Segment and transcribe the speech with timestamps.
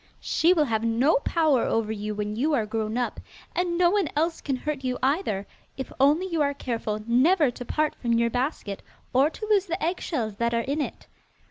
[0.19, 3.19] She will have no power over you when you are grown up,
[3.53, 5.45] and no one else can hurt you either,
[5.77, 8.81] if only you are careful never to part from your basket,
[9.13, 11.05] or to lose the eggshells that are in it.